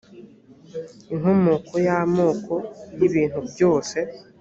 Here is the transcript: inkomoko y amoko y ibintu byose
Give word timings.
inkomoko 1.13 1.73
y 1.85 1.89
amoko 1.99 2.53
y 2.97 3.01
ibintu 3.07 3.39
byose 3.49 3.97